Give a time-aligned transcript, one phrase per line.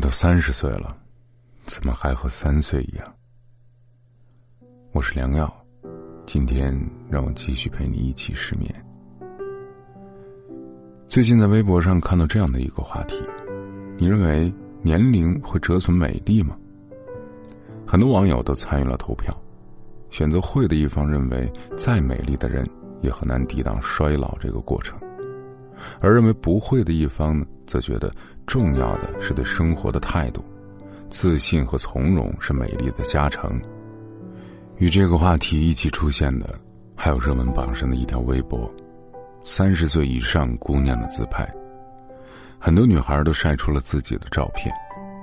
[0.00, 0.96] 都三十岁了，
[1.66, 3.14] 怎么还和三岁一样？
[4.92, 5.52] 我是良药，
[6.24, 6.74] 今天
[7.10, 8.74] 让我继续陪你一起失眠。
[11.06, 13.22] 最近在微博上看到这样的一个话题：
[13.98, 14.50] 你认为
[14.80, 16.56] 年龄会折损美丽吗？
[17.86, 19.38] 很多网友都参与了投票，
[20.08, 22.66] 选择会的一方认为，再美丽的人
[23.02, 24.98] 也很难抵挡衰老这个过程。
[26.00, 28.12] 而认为不会的一方呢，则觉得
[28.46, 30.44] 重要的是对生活的态度，
[31.08, 33.60] 自信和从容是美丽的加成。
[34.78, 36.58] 与这个话题一起出现的，
[36.94, 38.72] 还有热门榜上的一条微博：
[39.44, 41.48] 三十岁以上姑娘的自拍。
[42.58, 44.74] 很多女孩都晒出了自己的照片，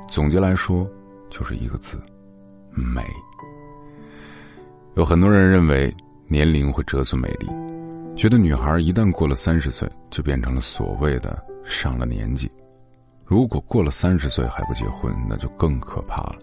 [0.08, 0.88] 总结来说，
[1.30, 2.02] 就是一个字：
[2.72, 3.04] 美。
[4.96, 5.96] 有很多人认为
[6.28, 7.48] 年龄会折损美丽。
[8.18, 12.52] 觉得女孩一旦过了三十岁，就变成了所谓的上了年纪。
[13.24, 16.38] 如果过了三十岁还不结婚，那就更可怕了。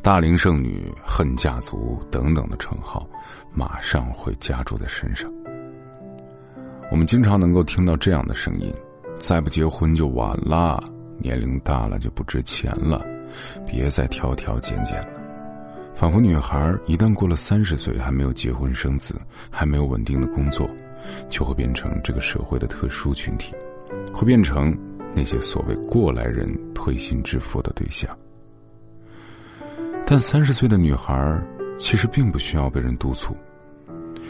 [0.00, 3.04] 大龄剩女、恨嫁族等等的称号，
[3.52, 5.28] 马上会加注在身上。
[6.92, 8.72] 我们经常能够听到这样的声音：
[9.18, 10.80] 再不结婚就晚了，
[11.18, 13.04] 年龄大了就不值钱了，
[13.66, 15.20] 别再挑挑拣拣了。
[15.94, 19.16] 仿佛女孩一旦过了三十岁，还没有结婚生子，
[19.50, 20.70] 还没有稳定的工作。
[21.28, 23.54] 就会变成这个社会的特殊群体，
[24.12, 24.76] 会变成
[25.14, 28.10] 那些所谓过来人推心置腹的对象。
[30.06, 31.40] 但三十岁的女孩
[31.78, 33.36] 其实并不需要被人督促，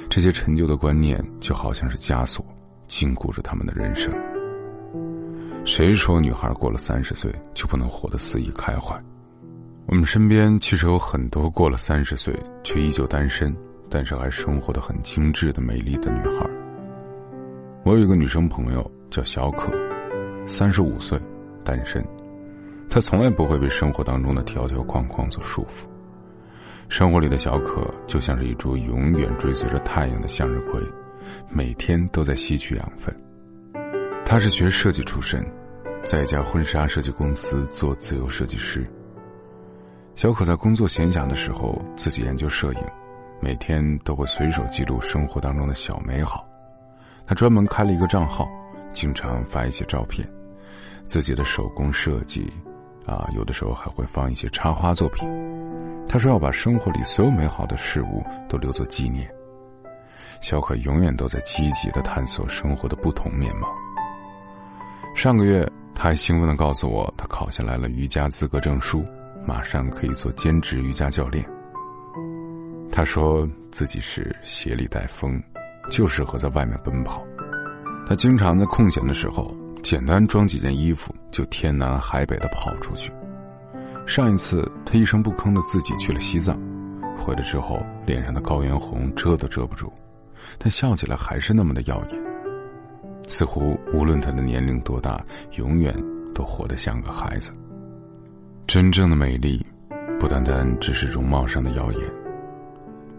[0.08, 2.44] 这些陈旧的观念就好像是枷锁，
[2.86, 4.12] 禁锢着他们的人生。
[5.64, 8.96] 谁说女孩过了三十岁就不能活得肆意开怀？
[9.86, 13.54] 我们身边其实有很多过了三十岁却依旧单身，
[13.88, 16.48] 但是还生活的很精致的美丽的女孩。
[17.92, 19.70] 我有一个女生朋友叫小可，
[20.46, 21.20] 三十五岁，
[21.62, 22.02] 单身。
[22.88, 25.84] 她从来不会被生活当中的条条框框所束缚。
[26.88, 30.80] 生活里的小可就像是一株永远追随着太阳的向日葵，
[31.50, 33.14] 每天都在吸取养分。
[34.24, 35.44] 她是学设计出身，
[36.06, 38.82] 在一家婚纱设计公司做自由设计师。
[40.14, 42.80] 小可在工作闲暇的时候自己研究摄影，
[43.38, 46.48] 每天都会随手记录生活当中的小美好。
[47.26, 48.48] 他专门开了一个账号，
[48.92, 50.28] 经常发一些照片，
[51.06, 52.52] 自己的手工设计，
[53.06, 55.28] 啊，有的时候还会放一些插花作品。
[56.08, 59.26] 他说要把生活里所有美好的事物都留作纪念。
[60.40, 63.68] 小可永远都在积极的探索生活的不同面貌。
[65.14, 69.04] 上个月，他还兴奋的告诉我，他考下来了瑜伽资格证书，
[69.46, 71.48] 马上可以做兼职瑜伽教练。
[72.90, 75.40] 他说自己是鞋里带风。
[75.90, 77.22] 就适合在外面奔跑。
[78.06, 83.12] 他经常在空闲的时候，简单装几件衣服，就天南海北的跑出去。
[84.06, 86.58] 上一次，他一声不吭的自己去了西藏，
[87.16, 89.90] 回来之后，脸上的高原红遮都遮不住，
[90.58, 92.22] 但笑起来还是那么的耀眼。
[93.28, 95.94] 似乎无论他的年龄多大，永远
[96.34, 97.50] 都活得像个孩子。
[98.66, 99.64] 真正的美丽，
[100.18, 102.00] 不单单只是容貌上的耀眼，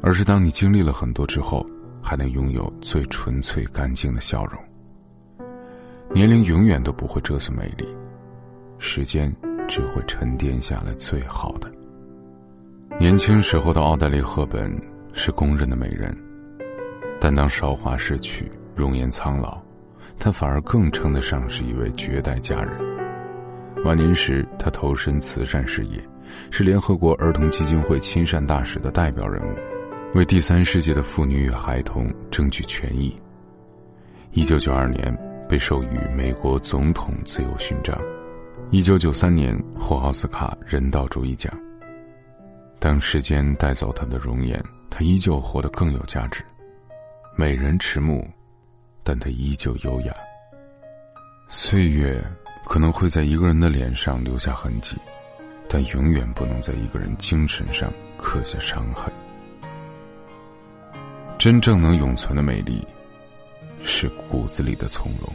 [0.01, 1.65] 而是当你经历了很多之后。
[2.03, 4.61] 还能拥有最纯粹干净的笑容。
[6.13, 7.87] 年龄永远都不会折损美丽，
[8.77, 9.33] 时间
[9.67, 11.71] 只会沉淀下来最好的。
[12.99, 14.71] 年轻时候的奥黛丽·赫本
[15.13, 16.15] 是公认的美人，
[17.19, 19.59] 但当韶华逝去，容颜苍老，
[20.19, 22.77] 她反而更称得上是一位绝代佳人。
[23.83, 25.99] 晚年时，她投身慈善事业，
[26.51, 29.72] 是联合国儿童基金会亲善大使的代表人物。
[30.13, 33.19] 为第三世界的妇女与孩童争取权益。
[34.31, 35.11] 一九九二年
[35.49, 37.99] 被授予美国总统自由勋章，
[38.69, 41.51] 一九九三年获奥斯卡人道主义奖。
[42.77, 46.43] 当时间带走她的容颜，她依旧活得更有价值。
[47.35, 48.23] 美人迟暮，
[49.03, 50.13] 但她依旧优雅。
[51.47, 52.23] 岁月
[52.65, 54.95] 可能会在一个人的脸上留下痕迹，
[55.67, 59.11] 但永远不能在一个人精神上刻下伤痕。
[61.43, 62.81] 真正能永存的美丽，
[63.83, 65.29] 是骨子里的从容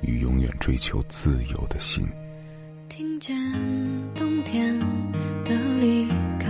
[0.00, 2.06] 与永远追求自由的心。
[2.88, 3.36] 听见
[4.14, 4.78] 冬天
[5.44, 5.50] 的
[5.80, 6.06] 离
[6.38, 6.46] 开，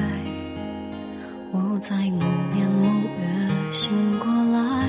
[1.51, 2.85] 我在某年某
[3.19, 4.87] 月醒过来。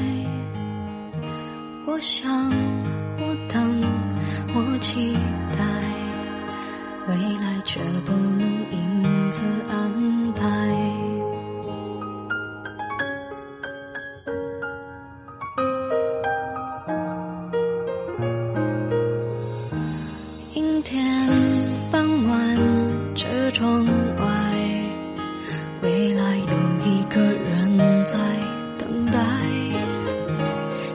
[1.87, 3.81] 我想，我等，
[4.55, 5.13] 我期
[5.57, 5.63] 待，
[7.07, 8.41] 未来却不能
[8.73, 9.89] 因此安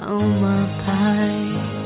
[0.00, 1.77] 号码牌。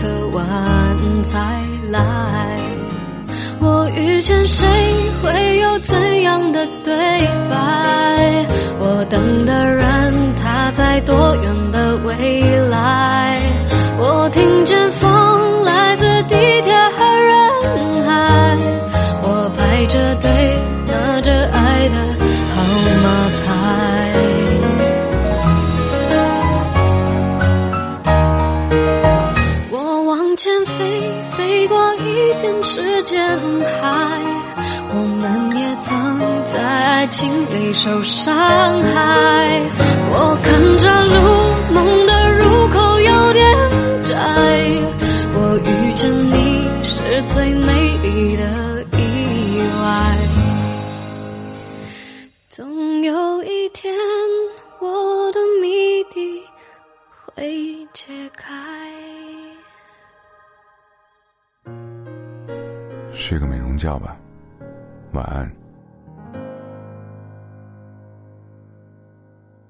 [0.00, 2.58] 个晚才来。
[3.60, 4.64] 我遇见谁，
[5.22, 6.94] 会有怎样的对
[7.50, 8.46] 白？
[8.78, 13.40] 我等的人，他在多远的未来？
[13.98, 14.37] 我听
[32.62, 33.18] 时间
[33.80, 34.48] 海。
[34.90, 38.34] 我们也曾在爱情里受伤
[38.82, 39.62] 害。
[40.10, 41.47] 我看着路，
[63.28, 64.16] 睡个美容觉吧，
[65.12, 65.52] 晚安。